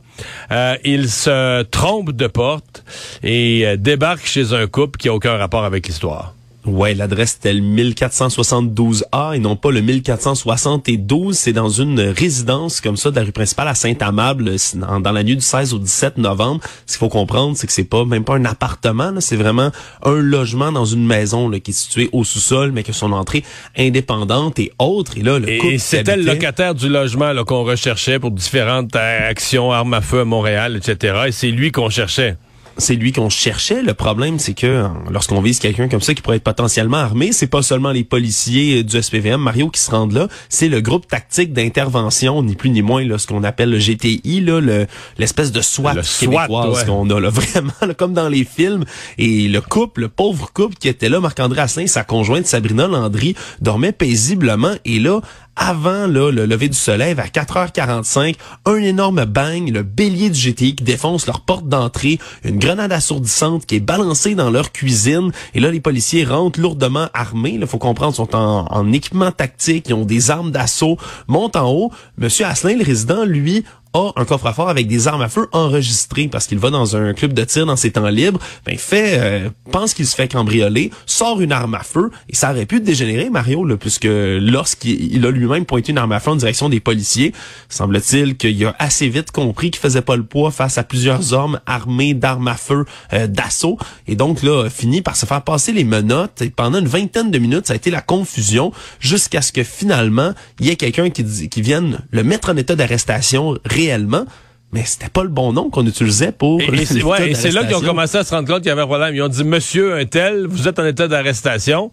euh, 0.51 0.77
il 0.85 1.09
se 1.09 1.63
trompe 1.63 2.13
de 2.13 2.27
porte 2.27 2.85
et 3.23 3.67
euh, 3.67 3.75
débarque 3.75 4.25
chez 4.25 4.53
un 4.53 4.65
couple 4.67 4.97
qui 4.97 5.09
a 5.09 5.13
aucun 5.13 5.35
rapport 5.35 5.65
avec 5.65 5.85
l'histoire. 5.85 6.36
Ouais, 6.65 6.93
l'adresse 6.93 7.37
était 7.39 7.53
le 7.53 7.61
1472A 7.61 9.35
et 9.35 9.39
non 9.39 9.55
pas 9.55 9.71
le 9.71 9.81
1472. 9.81 11.37
C'est 11.37 11.53
dans 11.53 11.69
une 11.69 11.99
résidence 11.99 12.81
comme 12.81 12.97
ça 12.97 13.09
de 13.09 13.15
la 13.15 13.23
rue 13.23 13.31
principale 13.31 13.69
à 13.69 13.75
Saint-Amable 13.75 14.53
dans, 14.75 15.11
la 15.11 15.23
nuit 15.23 15.37
du 15.37 15.41
16 15.41 15.73
au 15.73 15.79
17 15.79 16.17
novembre. 16.17 16.59
Ce 16.85 16.93
qu'il 16.93 16.99
faut 16.99 17.09
comprendre, 17.09 17.55
c'est 17.55 17.67
que 17.67 17.73
c'est 17.73 17.85
pas 17.85 18.03
même 18.03 18.25
pas 18.25 18.35
un 18.35 18.43
appartement, 18.43 19.13
c'est 19.19 19.37
vraiment 19.37 19.71
un 20.03 20.15
logement 20.15 20.73
dans 20.73 20.85
une 20.85 21.05
maison 21.05 21.47
là, 21.47 21.59
qui 21.61 21.71
est 21.71 21.73
située 21.73 22.09
au 22.11 22.25
sous-sol, 22.25 22.71
mais 22.73 22.83
que 22.83 22.91
son 22.91 23.13
entrée 23.13 23.45
indépendante 23.77 24.59
et 24.59 24.73
autre. 24.77 25.17
Et 25.17 25.21
là, 25.21 25.39
le 25.39 25.49
Et 25.49 25.77
c'était 25.77 26.17
le 26.17 26.23
locataire 26.23 26.75
du 26.75 26.89
logement 26.89 27.33
qu'on 27.45 27.63
recherchait 27.63 28.19
pour 28.19 28.31
différentes 28.31 28.95
euh, 28.95 29.29
actions, 29.29 29.71
armes 29.71 29.93
à 29.93 30.01
feu 30.01 30.21
à 30.21 30.25
Montréal, 30.25 30.75
etc. 30.75 31.27
Et 31.27 31.31
c'est 31.31 31.51
lui 31.51 31.71
qu'on 31.71 31.89
cherchait. 31.89 32.35
C'est 32.77 32.95
lui 32.95 33.11
qu'on 33.11 33.29
cherchait. 33.29 33.81
Le 33.81 33.93
problème, 33.93 34.39
c'est 34.39 34.53
que 34.53 34.67
euh, 34.67 34.87
lorsqu'on 35.09 35.41
vise 35.41 35.59
quelqu'un 35.59 35.87
comme 35.87 36.01
ça 36.01 36.13
qui 36.13 36.21
pourrait 36.21 36.37
être 36.37 36.43
potentiellement 36.43 36.97
armé, 36.97 37.31
c'est 37.31 37.47
pas 37.47 37.61
seulement 37.61 37.91
les 37.91 38.03
policiers 38.03 38.79
euh, 38.79 38.83
du 38.83 39.01
SPVM, 39.01 39.41
Mario, 39.41 39.69
qui 39.69 39.79
se 39.81 39.91
rendent 39.91 40.13
là, 40.13 40.27
c'est 40.49 40.69
le 40.69 40.81
groupe 40.81 41.07
tactique 41.07 41.53
d'intervention, 41.53 42.43
ni 42.43 42.55
plus 42.55 42.69
ni 42.69 42.81
moins, 42.81 43.03
là, 43.03 43.17
ce 43.17 43.27
qu'on 43.27 43.43
appelle 43.43 43.69
le 43.69 43.79
GTI, 43.79 44.41
là, 44.41 44.59
le, 44.59 44.87
l'espèce 45.17 45.51
de 45.51 45.61
SWAT 45.61 45.95
Le 45.95 46.03
SWAT, 46.03 46.27
québécoise 46.27 46.79
ouais. 46.79 46.85
qu'on 46.85 47.09
a 47.09 47.19
là, 47.19 47.29
vraiment, 47.31 47.71
là, 47.81 47.93
comme 47.93 48.13
dans 48.13 48.29
les 48.29 48.45
films. 48.45 48.85
Et 49.17 49.47
le 49.47 49.61
couple, 49.61 50.01
le 50.01 50.09
pauvre 50.09 50.51
couple 50.53 50.75
qui 50.75 50.87
était 50.87 51.09
là, 51.09 51.19
Marc-André 51.19 51.61
Asselin 51.61 51.83
et 51.83 51.87
sa 51.87 52.03
conjointe 52.03 52.45
Sabrina 52.45 52.87
Landry, 52.87 53.35
dormaient 53.61 53.91
paisiblement. 53.91 54.73
Et 54.85 54.99
là, 54.99 55.21
avant 55.57 56.05
là, 56.07 56.31
le 56.31 56.45
lever 56.45 56.69
du 56.69 56.77
soleil, 56.77 57.15
vers 57.15 57.27
4h45, 57.27 58.35
un 58.65 58.75
énorme 58.75 59.25
bang, 59.25 59.69
le 59.69 59.81
bélier 59.81 60.29
du 60.29 60.39
GTI 60.39 60.75
qui 60.75 60.83
défonce 60.83 61.25
leur 61.25 61.41
porte 61.41 61.67
d'entrée, 61.67 62.19
une 62.43 62.59
grenade 62.59 62.91
assourdissante 62.91 63.65
qui 63.65 63.75
est 63.75 63.79
balancée 63.79 64.35
dans 64.35 64.51
leur 64.51 64.71
cuisine. 64.71 65.31
Et 65.55 65.59
là, 65.59 65.71
les 65.71 65.79
policiers 65.79 66.23
rentrent 66.23 66.59
lourdement 66.59 67.09
armés. 67.13 67.57
Il 67.59 67.65
faut 67.65 67.79
comprendre, 67.79 68.15
sont 68.15 68.35
en, 68.35 68.67
en 68.69 68.91
équipement 68.93 69.31
tactique, 69.31 69.85
ils 69.89 69.93
ont 69.95 70.05
des 70.05 70.29
armes 70.29 70.51
d'assaut, 70.51 70.97
montent 71.27 71.55
en 71.55 71.71
haut. 71.71 71.91
Monsieur 72.17 72.45
Asselin, 72.45 72.77
le 72.77 72.85
résident, 72.85 73.25
lui, 73.25 73.65
a 73.93 74.11
un 74.15 74.25
coffre-fort 74.25 74.69
avec 74.69 74.87
des 74.87 75.07
armes 75.07 75.21
à 75.21 75.29
feu 75.29 75.47
enregistrées 75.51 76.27
parce 76.27 76.47
qu'il 76.47 76.59
va 76.59 76.69
dans 76.69 76.95
un 76.95 77.13
club 77.13 77.33
de 77.33 77.43
tir 77.43 77.65
dans 77.65 77.75
ses 77.75 77.91
temps 77.91 78.07
libres, 78.07 78.39
ben 78.65 78.77
fait 78.77 79.19
euh, 79.19 79.49
pense 79.71 79.93
qu'il 79.93 80.07
se 80.07 80.15
fait 80.15 80.27
cambrioler, 80.27 80.91
sort 81.05 81.41
une 81.41 81.51
arme 81.51 81.75
à 81.75 81.83
feu 81.83 82.11
et 82.29 82.35
ça 82.35 82.51
aurait 82.51 82.65
pu 82.65 82.79
dégénérer 82.79 83.29
Mario 83.29 83.63
là, 83.65 83.77
puisque 83.77 84.07
lorsqu'il 84.07 85.13
il 85.13 85.25
a 85.25 85.31
lui-même 85.31 85.65
pointé 85.65 85.91
une 85.91 85.97
arme 85.97 86.11
à 86.11 86.19
feu 86.19 86.31
en 86.31 86.35
direction 86.35 86.69
des 86.69 86.79
policiers, 86.79 87.33
semble-t-il 87.69 88.37
qu'il 88.37 88.63
a 88.65 88.75
assez 88.79 89.09
vite 89.09 89.31
compris 89.31 89.71
qu'il 89.71 89.81
faisait 89.81 90.01
pas 90.01 90.15
le 90.15 90.23
poids 90.23 90.51
face 90.51 90.77
à 90.77 90.83
plusieurs 90.83 91.33
hommes 91.33 91.59
armés 91.65 92.13
d'armes 92.13 92.47
à 92.47 92.55
feu 92.55 92.85
euh, 93.13 93.27
d'assaut. 93.27 93.77
Et 94.07 94.15
donc 94.15 94.43
là 94.43 94.69
fini 94.69 95.01
par 95.01 95.15
se 95.15 95.25
faire 95.25 95.41
passer 95.41 95.71
les 95.71 95.83
menottes 95.83 96.41
et 96.41 96.49
pendant 96.49 96.79
une 96.79 96.87
vingtaine 96.87 97.31
de 97.31 97.37
minutes 97.37 97.67
ça 97.67 97.73
a 97.73 97.75
été 97.75 97.91
la 97.91 98.01
confusion 98.01 98.71
jusqu'à 98.99 99.41
ce 99.41 99.51
que 99.51 99.63
finalement 99.63 100.33
il 100.59 100.67
y 100.67 100.69
ait 100.69 100.75
quelqu'un 100.75 101.09
qui, 101.09 101.49
qui 101.49 101.61
vienne 101.61 101.99
le 102.11 102.23
mettre 102.23 102.49
en 102.49 102.57
état 102.57 102.75
d'arrestation 102.75 103.57
réellement 103.77 104.25
mais 104.73 104.83
c'était 104.85 105.07
pas 105.09 105.23
le 105.23 105.29
bon 105.29 105.53
nom 105.53 105.69
qu'on 105.69 105.85
utilisait 105.85 106.33
pour 106.33 106.59
Et, 106.61 106.65
et 106.65 106.85
c'est 106.85 107.01
ouais, 107.01 107.31
là 107.51 107.63
qu'ils 107.63 107.75
ont 107.77 107.81
commencé 107.81 108.17
à 108.17 108.25
se 108.25 108.35
rendre 108.35 108.49
compte 108.49 108.57
qu'il 108.63 108.67
y 108.67 108.71
avait 108.71 108.81
un 108.81 108.85
problème. 108.85 109.15
Ils 109.15 109.21
ont 109.21 109.29
dit, 109.29 109.45
monsieur 109.45 109.95
un 109.95 110.03
tel, 110.03 110.45
vous 110.45 110.67
êtes 110.67 110.77
en 110.77 110.85
état 110.85 111.07
d'arrestation. 111.07 111.89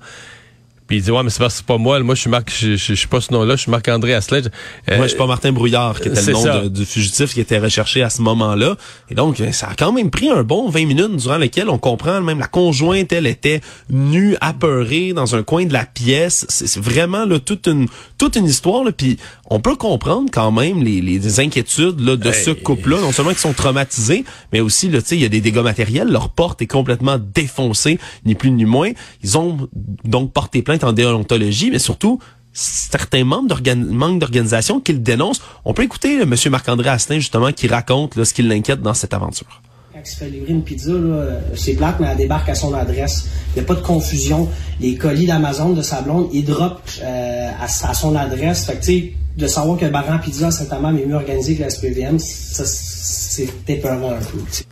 Puis 0.89 0.99
il 0.99 1.03
dit, 1.03 1.11
ouais, 1.11 1.23
mais 1.23 1.31
c'est 1.31 1.39
parce 1.39 1.55
que 1.55 1.59
c'est 1.59 1.67
pas 1.67 1.79
moi. 1.79 1.99
Moi, 2.01 2.15
je 2.15 2.21
suis 2.23 2.29
Marc, 2.29 2.51
je, 2.55 2.73
je, 2.73 2.77
je 2.77 2.95
suis 2.95 3.07
pas 3.09 3.21
ce 3.23 3.33
nom-là, 3.33 3.57
je 3.57 3.63
suis 3.63 3.71
Marc-André 3.71 4.13
Asselin. 4.13 4.43
Euh, 4.91 4.97
Moi, 4.97 5.05
je 5.05 5.11
suis 5.11 5.17
pas 5.17 5.27
Martin 5.27 5.51
Brouillard, 5.53 5.99
qui 5.99 6.09
était 6.09 6.21
le 6.21 6.33
nom 6.33 6.63
de- 6.65 6.69
du 6.69 6.85
fugitif 6.85 7.33
qui 7.33 7.41
était 7.41 7.59
recherché 7.59 8.03
à 8.03 8.11
ce 8.11 8.21
moment-là. 8.21 8.77
Et 9.09 9.15
donc, 9.15 9.41
euh, 9.41 9.51
ça 9.53 9.69
a 9.69 9.75
quand 9.77 9.93
même 9.93 10.11
pris 10.11 10.29
un 10.29 10.43
bon 10.43 10.69
20 10.69 10.85
minutes 10.85 11.17
durant 11.17 11.39
lesquelles 11.39 11.71
on 11.71 11.79
comprend 11.79 12.21
même 12.21 12.39
la 12.41 12.49
conjointe, 12.49 13.13
elle 13.15 13.27
était 13.27 13.63
nue, 13.89 14.37
apeurée 14.43 15.15
dans 15.15 15.35
un 15.37 15.43
coin 15.43 15.65
de 15.65 15.73
la 15.73 15.87
pièce. 15.87 16.45
C'est 16.51 16.67
c'est 16.67 16.83
vraiment 16.83 17.25
là, 17.25 17.39
toute 17.39 17.67
une 17.67 17.87
toute 18.19 18.37
une 18.37 18.45
histoire. 18.47 18.85
Là. 18.85 18.93
Puis 18.93 19.17
on 19.55 19.61
peut 19.61 19.77
comprendre 19.77 20.31
quand 20.33 20.51
même 20.51 20.83
les, 20.83 21.01
les 21.01 21.39
inquiétudes 21.39 22.01
là, 22.01 22.17
de 22.17 22.33
ce 22.33 22.51
couple-là. 22.51 23.01
Non 23.01 23.13
seulement 23.13 23.31
qu'ils 23.31 23.39
sont 23.39 23.53
traumatisés, 23.53 24.25
mais 24.53 24.59
aussi 24.59 24.91
là, 24.91 25.01
tu 25.01 25.11
sais, 25.11 25.17
il 25.17 25.23
y 25.23 25.25
a 25.25 25.29
des 25.29 25.41
dégâts 25.41 25.63
matériels. 25.63 26.09
Leur 26.09 26.31
porte 26.31 26.61
est 26.61 26.67
complètement 26.67 27.19
défoncée, 27.19 28.01
ni 28.25 28.35
plus 28.35 28.51
ni 28.51 28.65
moins. 28.65 28.91
Ils 29.23 29.39
ont 29.39 29.69
donc 30.03 30.33
porté 30.33 30.63
plainte 30.63 30.83
en 30.83 30.93
déontologie, 30.93 31.71
mais 31.71 31.79
surtout 31.79 32.19
certains 32.53 33.23
membres 33.23 33.61
manque 33.77 34.19
d'organisation 34.19 34.81
qu'ils 34.81 35.05
dénoncent. 35.05 35.41
On 35.65 35.73
peut 35.73 35.85
écouter 35.85 36.21
euh, 36.21 36.27
Monsieur 36.27 36.51
Marc-André 36.51 36.89
Astin, 36.89 37.21
justement, 37.21 37.53
qui 37.53 37.69
raconte 37.69 38.17
là, 38.17 38.25
ce 38.25 38.35
qui 38.35 38.43
l'inquiète 38.43 38.83
dans 38.83 38.95
cette 38.95 39.15
aventure. 39.15 39.63
Il 40.05 40.11
se 40.11 40.17
fait 40.17 40.29
livrer 40.29 40.53
une 40.53 40.63
pizza, 40.63 40.91
euh, 40.91 41.41
c'est 41.57 41.73
plate, 41.73 41.97
mais 41.99 42.09
elle 42.11 42.19
débarque 42.19 42.51
à 42.51 42.55
son 42.55 42.75
adresse. 42.75 43.27
Il 43.49 43.59
n'y 43.59 43.65
a 43.65 43.67
pas 43.67 43.75
de 43.75 43.81
confusion. 43.81 44.49
Les 44.79 44.97
colis 44.97 45.27
d'Amazon 45.27 45.71
de 45.71 45.81
sa 45.81 46.03
blonde, 46.03 46.29
ils 46.33 46.45
droppent 46.45 46.83
euh, 47.03 47.51
à, 47.59 47.95
son 47.95 48.15
adresse. 48.15 48.67
Fait 48.67 48.75
que, 48.75 48.85
tu 48.85 48.85
sais, 48.85 49.13
de 49.39 49.47
savoir 49.47 49.79
que 49.79 49.87
le 49.87 49.91
bar 49.91 50.11
à 50.13 50.19
pizza 50.19 50.49
à 50.49 50.51
Saint-Amand 50.51 50.91
est 50.97 51.07
mieux 51.07 51.15
organisé 51.15 51.57
que 51.57 51.63
la 51.63 51.71
SPVM, 51.71 52.19
ça, 52.19 52.65
c'est 52.67 53.49
épeurant 53.67 54.11
un 54.11 54.19
peu. 54.19 54.39
tu 54.51 54.59
sais. 54.59 54.65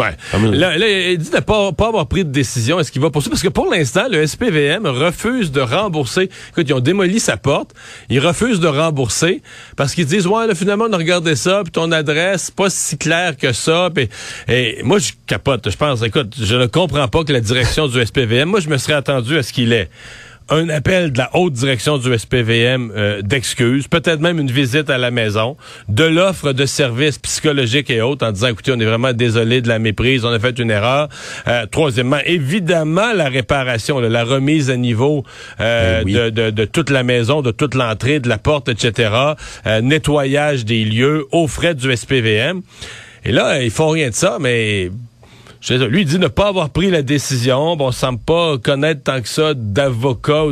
Ouais. 0.00 0.16
Là, 0.52 0.78
là, 0.78 1.10
il 1.10 1.18
dit 1.18 1.30
de 1.30 1.40
pas, 1.40 1.72
pas 1.72 1.88
avoir 1.88 2.06
pris 2.06 2.24
de 2.24 2.30
décision. 2.30 2.80
Est-ce 2.80 2.90
qu'il 2.90 3.02
va 3.02 3.10
poursuivre? 3.10 3.32
Parce 3.32 3.42
que 3.42 3.48
pour 3.48 3.70
l'instant, 3.70 4.04
le 4.10 4.26
SPVM 4.26 4.86
refuse 4.86 5.52
de 5.52 5.60
rembourser. 5.60 6.30
Écoute, 6.50 6.66
ils 6.68 6.72
ont 6.72 6.80
démoli 6.80 7.20
sa 7.20 7.36
porte. 7.36 7.74
Ils 8.08 8.20
refusent 8.20 8.60
de 8.60 8.68
rembourser 8.68 9.42
parce 9.76 9.94
qu'ils 9.94 10.06
disent, 10.06 10.26
ouais, 10.26 10.46
là, 10.46 10.54
finalement, 10.54 10.86
on 10.88 10.92
a 10.92 10.96
regardé 10.96 11.36
ça, 11.36 11.60
puis 11.62 11.72
ton 11.72 11.92
adresse, 11.92 12.44
c'est 12.44 12.54
pas 12.54 12.70
si 12.70 12.96
clair 12.96 13.36
que 13.36 13.52
ça. 13.52 13.90
Puis, 13.94 14.08
et 14.48 14.80
moi, 14.82 14.98
je 14.98 15.12
capote. 15.26 15.70
Je 15.70 15.76
pense, 15.76 16.02
écoute, 16.02 16.34
je 16.40 16.56
ne 16.56 16.66
comprends 16.66 17.08
pas 17.08 17.22
que 17.22 17.32
la 17.32 17.40
direction 17.40 17.86
du 17.86 18.04
SPVM, 18.04 18.48
moi, 18.48 18.60
je 18.60 18.68
me 18.68 18.78
serais 18.78 18.94
attendu 18.94 19.36
à 19.36 19.42
ce 19.42 19.52
qu'il 19.52 19.72
ait 19.74 19.90
un 20.50 20.68
appel 20.68 21.12
de 21.12 21.18
la 21.18 21.30
haute 21.34 21.52
direction 21.52 21.96
du 21.98 22.16
SPVM 22.18 22.92
euh, 22.96 23.22
d'excuses, 23.22 23.86
peut-être 23.88 24.20
même 24.20 24.38
une 24.38 24.50
visite 24.50 24.90
à 24.90 24.98
la 24.98 25.10
maison, 25.10 25.56
de 25.88 26.04
l'offre 26.04 26.52
de 26.52 26.66
services 26.66 27.18
psychologiques 27.18 27.88
et 27.90 28.02
autres 28.02 28.26
en 28.26 28.32
disant, 28.32 28.48
écoutez, 28.48 28.72
on 28.72 28.80
est 28.80 28.84
vraiment 28.84 29.12
désolé 29.12 29.60
de 29.62 29.68
la 29.68 29.78
méprise, 29.78 30.24
on 30.24 30.30
a 30.32 30.38
fait 30.38 30.58
une 30.58 30.70
erreur. 30.70 31.08
Euh, 31.48 31.66
troisièmement, 31.70 32.18
évidemment, 32.26 33.12
la 33.14 33.28
réparation, 33.28 34.00
là, 34.00 34.08
la 34.08 34.24
remise 34.24 34.70
à 34.70 34.76
niveau 34.76 35.24
euh, 35.60 35.98
Ben 36.00 36.04
oui. 36.04 36.12
de, 36.14 36.30
de- 36.30 36.50
de 36.50 36.64
toute 36.64 36.90
la 36.90 37.02
maison, 37.04 37.42
de 37.42 37.50
toute 37.52 37.74
l'entrée, 37.74 38.18
de 38.20 38.28
la 38.28 38.38
porte, 38.38 38.68
etc., 38.68 39.10
euh, 39.66 39.80
nettoyage 39.80 40.64
des 40.64 40.84
lieux 40.84 41.26
aux 41.32 41.46
frais 41.46 41.74
du 41.74 41.90
SPVM. 41.96 42.60
Et 43.24 43.32
là, 43.32 43.62
ils 43.62 43.70
font 43.70 43.90
rien 43.90 44.08
de 44.08 44.14
ça, 44.14 44.38
mais 44.40 44.90
je 45.60 45.74
lui, 45.74 46.00
il 46.02 46.06
dit 46.06 46.18
ne 46.18 46.28
pas 46.28 46.48
avoir 46.48 46.70
pris 46.70 46.90
la 46.90 47.02
décision. 47.02 47.76
Bon, 47.76 47.88
on 47.88 47.92
semble 47.92 48.18
pas 48.20 48.56
connaître 48.58 49.02
tant 49.02 49.20
que 49.20 49.28
ça 49.28 49.52
d'avocat. 49.54 50.44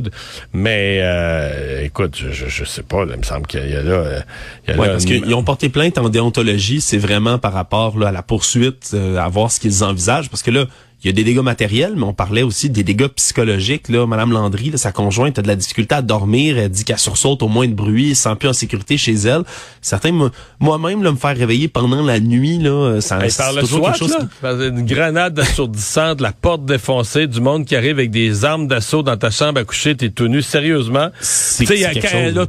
Mais 0.53 1.01
euh, 1.03 1.83
écoute, 1.85 2.17
je, 2.17 2.31
je, 2.31 2.47
je 2.49 2.65
sais 2.65 2.83
pas. 2.83 3.05
Là, 3.05 3.13
il 3.15 3.19
me 3.19 3.25
semble 3.25 3.47
qu'il 3.47 3.69
y 3.71 3.75
a 3.77 3.83
là... 3.83 3.91
euh, 3.93 4.21
il 4.67 4.75
y 4.75 4.77
a 4.77 4.79
Ouais, 4.81 4.87
là 4.87 4.93
parce 4.93 5.05
une- 5.05 5.23
qu'ils 5.23 5.35
ont 5.35 5.43
porté 5.45 5.69
plainte 5.71 5.97
en 5.99 6.09
déontologie, 6.11 6.81
c'est 6.81 6.99
vraiment 6.99 7.39
par 7.39 7.53
rapport 7.55 7.99
là, 7.99 8.09
à 8.09 8.13
la 8.13 8.23
poursuite, 8.23 8.91
euh, 8.95 9.17
à 9.17 9.29
voir 9.29 9.51
ce 9.51 9.61
qu'ils 9.61 9.83
envisagent. 9.83 10.29
Parce 10.31 10.43
que 10.43 10.51
là, 10.51 10.65
il 11.05 11.07
y 11.07 11.11
a 11.11 11.13
des 11.13 11.23
dégâts 11.23 11.39
matériels, 11.39 11.95
mais 11.97 12.03
on 12.03 12.13
parlait 12.13 12.43
aussi 12.43 12.71
des 12.71 12.83
dégâts 12.83 13.07
psychologiques. 13.07 13.89
Là, 13.89 14.05
Madame 14.07 14.33
Landry, 14.33 14.71
là, 14.71 14.79
sa 14.79 14.91
conjointe, 14.91 15.39
a 15.39 15.43
de 15.43 15.47
la 15.47 15.55
difficulté 15.55 15.95
à 15.95 16.03
dormir. 16.03 16.59
Elle 16.59 16.71
dit 16.71 16.83
qu'elle 16.85 16.99
sursaute 16.99 17.43
au 17.45 17.49
moins 17.49 17.69
de 17.69 17.73
bruit, 17.75 18.11
elle 18.11 18.17
se 18.17 18.23
sent 18.25 18.35
plus 18.39 18.49
en 18.49 18.53
sécurité 18.53 18.97
chez 18.99 19.15
elle. 19.15 19.43
Certains, 19.81 20.11
moi- 20.11 20.31
moi-même, 20.59 21.05
là, 21.05 21.13
me 21.13 21.17
faire 21.17 21.37
réveiller 21.37 21.69
pendant 21.69 22.03
la 22.03 22.19
nuit, 22.19 22.59
là, 22.59 23.01
ça 23.01 23.25
Hey, 23.25 23.31
par 23.37 23.53
le 23.53 23.61
toujours 23.61 23.79
SWAT, 23.85 23.93
quelque 23.93 23.99
chose 23.99 24.17
là, 24.43 24.55
qui- 24.57 24.69
une 24.69 24.85
grenade 24.87 25.39
assourdissante, 25.39 26.21
la 26.21 26.33
porte 26.33 26.65
défoncée, 26.65 27.29
du 27.29 27.41
monde 27.41 27.65
qui 27.65 27.77
arrive 27.77 27.93
avec 27.99 28.11
des 28.11 28.45
armes 28.45 28.67
d'assaut 28.67 29.05
dans 29.05 29.17
ta 29.17 29.31
chambre 29.31 29.61
à 29.61 29.65
coucher, 29.65 29.95
t'es 29.97 30.11
tout 30.11 30.27
nu, 30.27 30.43
sérieusement. 30.43 31.11
C'est- 31.21 31.65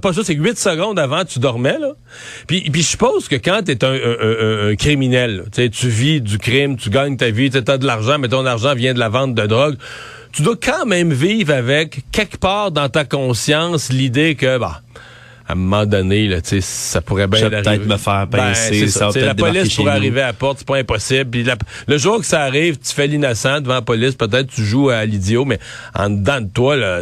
pas 0.01 0.13
ça, 0.13 0.23
c'est 0.23 0.35
que 0.35 0.41
8 0.41 0.57
secondes 0.57 0.97
avant, 0.97 1.23
tu 1.23 1.37
dormais, 1.37 1.77
là. 1.79 1.91
Puis, 2.47 2.61
puis 2.71 2.81
je 2.81 2.87
suppose 2.87 3.27
que 3.27 3.35
quand 3.35 3.61
t'es 3.63 3.83
un, 3.83 3.91
un, 3.91 3.93
un- 3.93 4.69
un 4.71 4.75
criminel, 4.75 5.45
tu 5.71 5.87
vis 5.87 6.19
du 6.19 6.39
crime, 6.39 6.77
tu 6.77 6.89
gagnes 6.89 7.15
ta 7.15 7.29
vie, 7.29 7.51
tu 7.51 7.57
as 7.57 7.77
de 7.77 7.85
l'argent, 7.85 8.17
mais 8.17 8.27
ton 8.41 8.45
argent 8.45 8.73
vient 8.75 8.93
de 8.93 8.99
la 8.99 9.09
vente 9.09 9.35
de 9.35 9.45
drogue, 9.45 9.75
tu 10.31 10.41
dois 10.43 10.55
quand 10.61 10.85
même 10.85 11.11
vivre 11.13 11.53
avec, 11.53 12.01
quelque 12.11 12.37
part 12.37 12.71
dans 12.71 12.89
ta 12.89 13.03
conscience, 13.05 13.89
l'idée 13.89 14.35
que, 14.35 14.57
bah, 14.57 14.81
à 15.47 15.53
un 15.53 15.55
moment 15.55 15.87
donné, 15.87 16.27
là, 16.27 16.41
tu 16.41 16.49
sais, 16.49 16.61
ça 16.61 17.01
pourrait 17.01 17.25
bien 17.25 17.47
arriver. 17.47 17.61
peut-être 17.63 17.85
me 17.87 17.97
faire 17.97 18.27
Ben, 18.27 18.37
pincer, 18.49 18.87
ça 18.87 18.99
ça. 18.99 19.07
peut-être 19.11 19.25
la 19.25 19.33
police 19.33 19.73
pourrait 19.75 19.93
arriver 19.93 20.21
à 20.21 20.27
la 20.27 20.33
porte, 20.33 20.59
c'est 20.59 20.67
pas 20.67 20.77
impossible. 20.77 21.27
Puis 21.31 21.43
la- 21.43 21.55
le 21.87 21.97
jour 21.97 22.19
que 22.19 22.25
ça 22.25 22.41
arrive, 22.41 22.77
tu 22.77 22.93
fais 22.93 23.07
l'innocent 23.07 23.59
devant 23.59 23.73
la 23.73 23.81
police, 23.81 24.13
peut-être 24.13 24.47
tu 24.47 24.63
joues 24.63 24.89
à 24.91 25.03
l'idiot, 25.05 25.45
mais 25.45 25.57
en 25.95 26.11
dedans 26.11 26.41
de 26.41 26.49
toi, 26.53 26.75
là, 26.75 27.01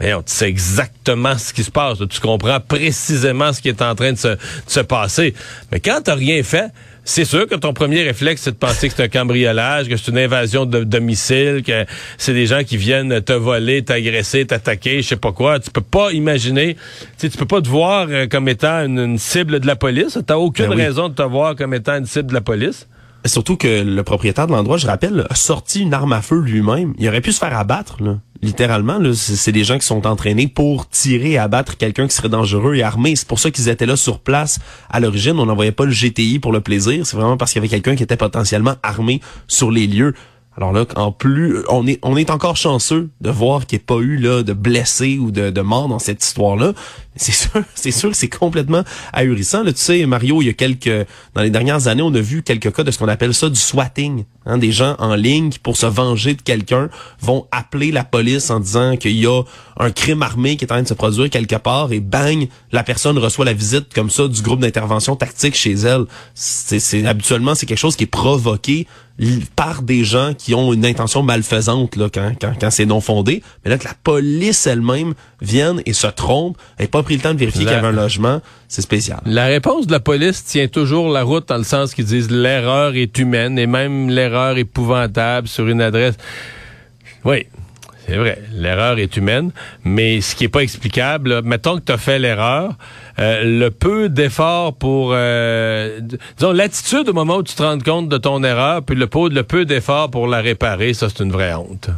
tu 0.00 0.06
sais 0.26 0.48
exactement 0.48 1.38
ce 1.38 1.52
qui 1.52 1.62
se 1.62 1.70
passe. 1.70 2.00
là. 2.00 2.06
Tu 2.10 2.18
comprends 2.20 2.58
précisément 2.58 3.52
ce 3.52 3.60
qui 3.60 3.68
est 3.68 3.80
en 3.80 3.94
train 3.94 4.12
de 4.12 4.18
se, 4.18 4.28
de 4.28 4.38
se 4.66 4.80
passer. 4.80 5.32
Mais 5.70 5.78
quand 5.78 6.00
t'as 6.02 6.16
rien 6.16 6.42
fait, 6.42 6.66
c'est 7.08 7.24
sûr 7.24 7.46
que 7.46 7.54
ton 7.54 7.72
premier 7.72 8.02
réflexe, 8.02 8.42
c'est 8.42 8.50
de 8.50 8.56
penser 8.56 8.88
que 8.88 8.94
c'est 8.96 9.04
un 9.04 9.08
cambriolage, 9.08 9.88
que 9.88 9.96
c'est 9.96 10.10
une 10.10 10.18
invasion 10.18 10.66
de 10.66 10.82
domicile, 10.82 11.62
que 11.64 11.84
c'est 12.18 12.34
des 12.34 12.46
gens 12.46 12.64
qui 12.64 12.76
viennent 12.76 13.20
te 13.22 13.32
voler, 13.32 13.82
t'agresser, 13.84 14.44
t'attaquer, 14.44 15.02
je 15.02 15.08
sais 15.08 15.16
pas 15.16 15.30
quoi. 15.32 15.60
Tu 15.60 15.70
peux 15.70 15.80
pas 15.80 16.10
imaginer, 16.12 16.76
tu 17.18 17.30
peux 17.30 17.46
pas 17.46 17.62
te 17.62 17.68
voir 17.68 18.08
euh, 18.10 18.26
comme 18.26 18.48
étant 18.48 18.84
une, 18.84 18.98
une 18.98 19.18
cible 19.18 19.60
de 19.60 19.66
la 19.68 19.76
police. 19.76 20.18
T'as 20.26 20.36
aucune 20.36 20.66
Ben 20.66 20.76
oui. 20.76 20.82
raison 20.82 21.08
de 21.08 21.14
te 21.14 21.22
voir 21.22 21.54
comme 21.54 21.74
étant 21.74 21.96
une 21.96 22.06
cible 22.06 22.28
de 22.28 22.34
la 22.34 22.40
police. 22.40 22.88
Surtout 23.28 23.56
que 23.56 23.82
le 23.82 24.02
propriétaire 24.02 24.46
de 24.46 24.52
l'endroit, 24.52 24.76
je 24.76 24.86
rappelle, 24.86 25.26
a 25.28 25.34
sorti 25.34 25.80
une 25.82 25.94
arme 25.94 26.12
à 26.12 26.22
feu 26.22 26.40
lui-même. 26.40 26.94
Il 26.98 27.08
aurait 27.08 27.20
pu 27.20 27.32
se 27.32 27.38
faire 27.38 27.56
abattre. 27.56 27.98
Littéralement. 28.42 28.98
là. 28.98 29.14
C'est 29.14 29.36
c'est 29.36 29.52
des 29.52 29.64
gens 29.64 29.78
qui 29.78 29.86
sont 29.86 30.06
entraînés 30.06 30.48
pour 30.48 30.88
tirer 30.88 31.32
et 31.32 31.38
abattre 31.38 31.76
quelqu'un 31.76 32.06
qui 32.06 32.14
serait 32.14 32.28
dangereux 32.28 32.74
et 32.74 32.82
armé. 32.82 33.16
C'est 33.16 33.28
pour 33.28 33.38
ça 33.38 33.50
qu'ils 33.50 33.68
étaient 33.68 33.86
là 33.86 33.96
sur 33.96 34.18
place 34.18 34.58
à 34.90 35.00
l'origine. 35.00 35.38
On 35.38 35.46
n'envoyait 35.46 35.72
pas 35.72 35.84
le 35.84 35.92
GTI 35.92 36.38
pour 36.38 36.52
le 36.52 36.60
plaisir. 36.60 37.06
C'est 37.06 37.16
vraiment 37.16 37.36
parce 37.36 37.52
qu'il 37.52 37.60
y 37.60 37.64
avait 37.64 37.68
quelqu'un 37.68 37.96
qui 37.96 38.02
était 38.02 38.16
potentiellement 38.16 38.74
armé 38.82 39.20
sur 39.46 39.70
les 39.70 39.86
lieux. 39.86 40.14
Alors 40.56 40.72
là, 40.72 40.86
en 40.96 41.12
plus, 41.12 41.62
on 41.68 41.86
est 41.86 41.98
on 42.02 42.16
est 42.16 42.30
encore 42.30 42.56
chanceux 42.56 43.10
de 43.20 43.30
voir 43.30 43.66
qu'il 43.66 43.76
n'y 43.78 43.82
ait 43.82 43.84
pas 43.84 43.98
eu 43.98 44.16
là 44.16 44.42
de 44.42 44.54
blessés 44.54 45.18
ou 45.18 45.30
de, 45.30 45.50
de 45.50 45.60
morts 45.60 45.88
dans 45.88 45.98
cette 45.98 46.24
histoire-là. 46.24 46.72
C'est 47.14 47.32
sûr, 47.32 47.62
c'est 47.74 47.90
sûr 47.90 48.10
que 48.10 48.16
c'est 48.16 48.28
complètement 48.28 48.82
ahurissant. 49.12 49.62
Là, 49.62 49.72
tu 49.72 49.80
sais, 49.80 50.06
Mario, 50.06 50.40
il 50.40 50.46
y 50.46 50.48
a 50.48 50.54
quelques 50.54 51.06
dans 51.34 51.42
les 51.42 51.50
dernières 51.50 51.88
années, 51.88 52.02
on 52.02 52.14
a 52.14 52.20
vu 52.20 52.42
quelques 52.42 52.72
cas 52.74 52.84
de 52.84 52.90
ce 52.90 52.98
qu'on 52.98 53.08
appelle 53.08 53.34
ça 53.34 53.50
du 53.50 53.60
swatting. 53.60 54.24
Hein, 54.48 54.58
des 54.58 54.70
gens 54.70 54.94
en 55.00 55.16
ligne 55.16 55.50
qui, 55.50 55.58
pour 55.58 55.76
se 55.76 55.86
venger 55.86 56.34
de 56.34 56.40
quelqu'un, 56.40 56.88
vont 57.20 57.48
appeler 57.50 57.90
la 57.90 58.04
police 58.04 58.48
en 58.48 58.60
disant 58.60 58.96
qu'il 58.96 59.16
y 59.16 59.26
a 59.26 59.42
un 59.76 59.90
crime 59.90 60.22
armé 60.22 60.56
qui 60.56 60.64
est 60.64 60.70
en 60.70 60.76
train 60.76 60.82
de 60.84 60.88
se 60.88 60.94
produire 60.94 61.28
quelque 61.30 61.56
part 61.56 61.92
et 61.92 61.98
bang, 61.98 62.48
la 62.70 62.84
personne 62.84 63.18
reçoit 63.18 63.44
la 63.44 63.52
visite 63.52 63.92
comme 63.92 64.08
ça 64.08 64.28
du 64.28 64.40
groupe 64.42 64.60
d'intervention 64.60 65.16
tactique 65.16 65.56
chez 65.56 65.72
elle. 65.72 66.04
C'est, 66.34 67.04
habituellement 67.04 67.56
c'est 67.56 67.66
quelque 67.66 67.76
chose 67.76 67.96
qui 67.96 68.04
est 68.04 68.06
provoqué 68.06 68.86
par 69.54 69.82
des 69.82 70.04
gens 70.04 70.34
qui 70.34 70.54
ont 70.54 70.72
une 70.72 70.84
intention 70.84 71.22
malfaisante 71.22 71.96
là 71.96 72.08
quand 72.12 72.32
quand, 72.40 72.52
quand 72.60 72.70
c'est 72.70 72.84
non 72.84 73.00
fondé 73.00 73.42
mais 73.64 73.70
là 73.70 73.78
que 73.78 73.84
la 73.84 73.94
police 74.02 74.66
elle-même 74.66 75.14
vienne 75.40 75.80
et 75.86 75.94
se 75.94 76.06
trompe 76.06 76.58
et 76.78 76.86
pas 76.86 77.02
pris 77.02 77.16
le 77.16 77.22
temps 77.22 77.32
de 77.32 77.38
vérifier 77.38 77.64
qu'il 77.64 77.72
y 77.72 77.74
avait 77.74 77.86
un 77.86 77.92
logement 77.92 78.42
c'est 78.68 78.82
spécial 78.82 79.20
La 79.24 79.46
réponse 79.46 79.86
de 79.86 79.92
la 79.92 80.00
police 80.00 80.44
tient 80.44 80.68
toujours 80.68 81.08
la 81.08 81.22
route 81.22 81.48
dans 81.48 81.56
le 81.56 81.64
sens 81.64 81.94
qu'ils 81.94 82.04
disent 82.04 82.30
l'erreur 82.30 82.94
est 82.94 83.16
humaine 83.18 83.58
et 83.58 83.66
même 83.66 84.10
l'erreur 84.10 84.58
épouvantable 84.58 85.48
sur 85.48 85.68
une 85.68 85.80
adresse. 85.80 86.16
Oui, 87.24 87.46
c'est 88.06 88.16
vrai, 88.16 88.40
l'erreur 88.52 88.98
est 88.98 89.16
humaine, 89.16 89.50
mais 89.84 90.20
ce 90.20 90.34
qui 90.36 90.44
est 90.44 90.48
pas 90.48 90.62
explicable, 90.62 91.30
là, 91.30 91.42
mettons 91.42 91.76
que 91.76 91.84
tu 91.84 91.92
as 91.92 91.98
fait 91.98 92.18
l'erreur, 92.18 92.76
le 93.18 93.68
peu 93.68 94.08
d'effort 94.08 94.74
pour, 94.74 95.10
euh, 95.12 96.00
disons, 96.36 96.52
l'attitude 96.52 97.08
au 97.08 97.12
moment 97.12 97.36
où 97.36 97.42
tu 97.42 97.54
te 97.54 97.62
rends 97.62 97.78
compte 97.78 98.08
de 98.08 98.18
ton 98.18 98.42
erreur, 98.44 98.82
puis 98.82 98.96
le 98.96 99.06
peu, 99.06 99.28
le 99.28 99.42
peu 99.42 99.64
d'effort 99.64 100.10
pour 100.10 100.26
la 100.26 100.40
réparer, 100.40 100.94
ça 100.94 101.08
c'est 101.08 101.22
une 101.22 101.32
vraie 101.32 101.54
honte. 101.54 101.90